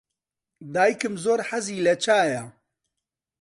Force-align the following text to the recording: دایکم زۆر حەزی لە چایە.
دایکم 0.73 1.13
زۆر 1.23 1.39
حەزی 1.49 1.83
لە 1.85 1.93
چایە. 2.03 2.43